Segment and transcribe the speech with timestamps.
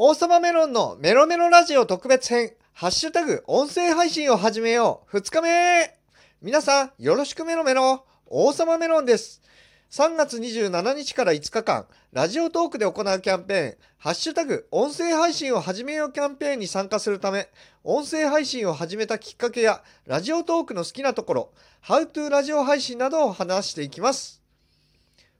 [0.00, 5.16] 王様メロンのメロメロラジオ特別編、ハッシュタグ音声配信を始めよう。
[5.16, 5.92] 2日目
[6.40, 8.06] 皆さん、よろしくメロメロ。
[8.26, 9.42] 王様メロンです。
[9.90, 17.48] 3月27日から5日間、ラジオトークで行うキャンペーン、ハッシュタグ音声配信を始めようキャンペーンに参加するため、
[17.82, 21.50] 音声配信を始めたきっかけや、ラジオトークの好きなところ、
[21.84, 24.40] How to ラジオ配信などを話していきます。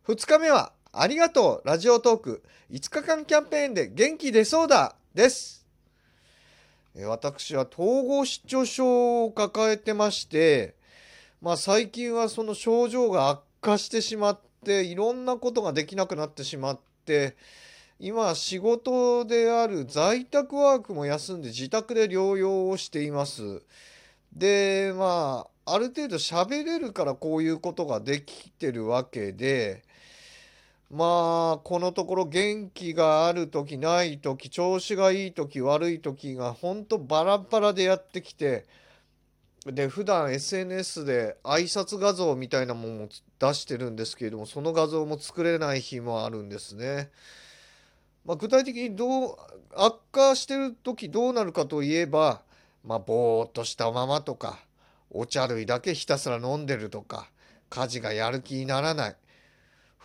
[0.08, 2.42] 2日目は、ありがとうラジオトーク
[2.72, 5.64] 5日間キャンペーンで元気出そうだです。
[7.06, 10.74] 私は統合失調症を抱えてまして、
[11.40, 17.36] まあ最近はその症状が悪化してしまって、いろんなことができなくなってしまって、
[18.00, 23.62] 今仕事である在宅ワークも休んで自宅で療養をしています。
[24.32, 29.84] で、まあ、ある程度喋れるからこういうことができてるわけで、
[30.90, 38.64] まあ、このところ元気がある時ない時調子がいい時悪い時がほんとバラバラでやってきて
[39.66, 47.10] で普段 SNS で挨拶画像みたいなものも出してるんですけれどもその画像も作れない日もあるんですね。
[48.24, 49.36] まあ、具体的にどう
[49.74, 52.42] 悪化してる時どうなるかといえば、
[52.84, 54.58] まあ、ぼーっとしたままとか
[55.10, 57.28] お茶類だけひたすら飲んでるとか
[57.68, 59.16] 家事がやる気にならない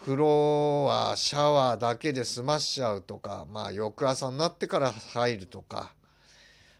[0.03, 5.93] 風呂はシャワーだけで済ましちゃうとかまあ翌朝になってから入るとか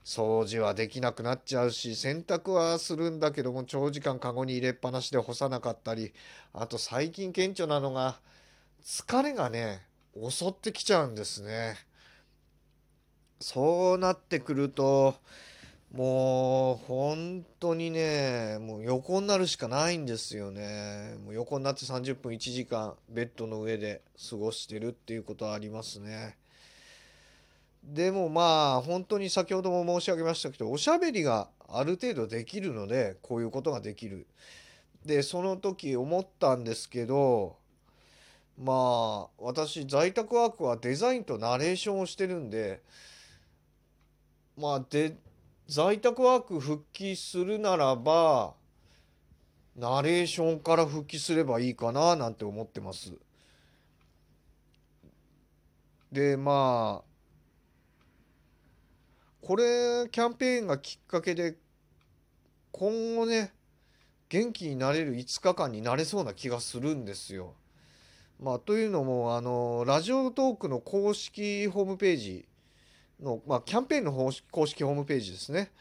[0.03, 6.11] 掃除はできなくなっちゃうし洗濯はするんだけども長時間カゴに入れっぱなしで干さなかったり
[6.51, 8.19] あと最近顕著なのが
[8.83, 9.83] 疲れがね
[10.29, 11.77] 襲ってきちゃうんですね。
[13.39, 15.15] そうなってくると
[15.93, 21.15] もう本当にねもう横になるしかないんですよね。
[21.23, 26.35] もう横になって30分1時間ベッドの上で過ごしてるっていうことはありますね。
[27.83, 34.25] でもまあ本当に先ほども申し上げましたけどおしゃべりがある程度できるのでこういうことができる。
[35.05, 37.57] でその時思ったんですけど
[38.57, 42.81] まあ私在宅ワークはデザインとナレーションをしてるんで
[44.57, 45.17] まあで
[45.67, 48.53] 在宅ワーク復帰するならば
[49.75, 53.13] ナレーションから復帰すればいいかななんて思ってます。
[56.11, 57.13] でまあ
[59.41, 61.57] これキャンペーンがきっかけで
[62.71, 63.51] 今後ね
[64.29, 67.55] 元気になれる5日間になれそうな気がするんですよ。
[68.39, 72.45] まあ、というのもあのラジオトークの公式ホームページ
[73.23, 75.71] の、まあ、キャンペーンの方公式ホームページですね。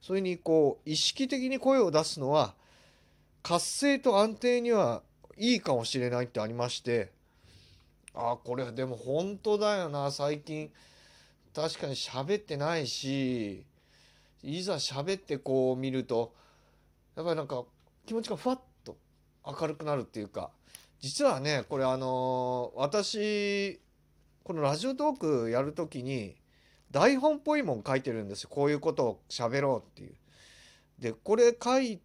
[0.00, 2.54] それにこう意識的に声を出すのは
[3.42, 5.02] 活性と安定には
[5.36, 7.12] いいかもしれないってありまして
[8.14, 10.70] ああこれでも本当だよな最近
[11.54, 13.64] 確かに喋ってないし
[14.42, 16.34] いざ喋ってこう見ると
[17.16, 17.62] やっぱりなんか
[18.04, 18.96] 気持ちがふわっと
[19.46, 20.50] 明るくなるっていうか
[21.00, 23.80] 実はねこれあの私
[24.42, 26.34] このラジオトークやるときに
[26.92, 30.14] 台本っぽいもん書いてるんですよこういうことを喋ろうっていう。
[30.98, 32.00] でこれ書い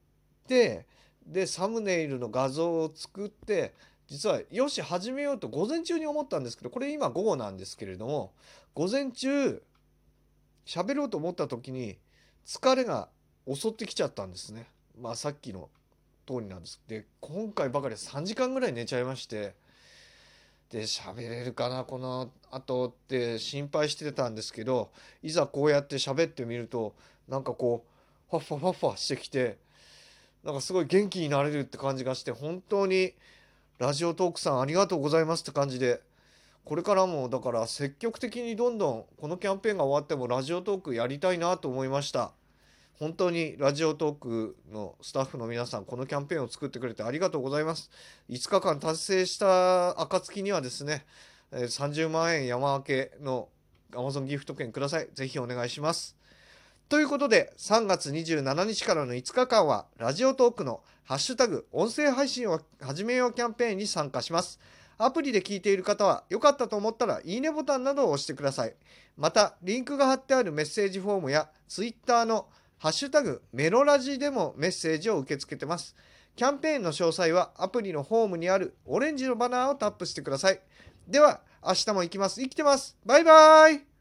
[0.47, 0.87] て
[1.25, 3.73] でサムネイルの画像を作って
[4.07, 8.33] 実はよし始めようと午前中に思ったんですけどこれ今午後なんですけれども
[8.73, 9.61] 午前中
[10.65, 11.97] 喋ろうと思った時に
[12.45, 13.09] 疲れが
[13.53, 14.67] 襲ってきちゃったんですね。
[14.99, 15.69] まあさっきの
[16.25, 16.81] 通りなんです。
[16.87, 19.55] で今回ばかり3時間ぐらい寝ちゃいまして
[20.69, 24.91] で喋れるかなこの後って心配してたんですけど
[25.23, 26.93] いざこうやって喋ってみると
[27.27, 27.85] なんかこ
[28.29, 29.57] うファッファファッファしてきて
[30.43, 33.13] なんかすごい元気になれるって感じがして本当に
[33.79, 36.01] ラジオトークさんありがとうございますって感じで
[36.65, 42.33] これからもだから積極的にどんどんこのキャンペーンが終わってもラジオトークやりたいなと思いました。
[42.99, 47.91] 本当にラジオトークのスタッフの皆さんこのキャンペーンを作ってくれてありがとうございます。
[48.29, 51.05] 5日間達成した暁にはですね
[51.51, 53.49] 30万円山分けの
[53.91, 55.09] Amazon ギフト券ください。
[55.13, 56.15] ぜひお願いします。
[56.89, 64.59] ということで3月27日からの5日間はラジオトークのハッシュタグ音声配信を始めようキャンペーンに参加します。
[64.97, 68.73] アプリで聞いている方は良かったと思ったらいいねボタンなどを押してください。
[69.15, 72.47] またリンクが貼ってあるメッセージフォームや Twitter の
[72.79, 75.95] ハッシュタグメロラジでもメッセージを受け付けてます。
[76.35, 80.59] キャンペーンの詳細はアプリのホームにあるオレンジのバナーをタップしてください。
[81.07, 82.39] では明日も行きます。
[82.39, 82.95] 生きてます。
[83.05, 83.96] バイバーイ。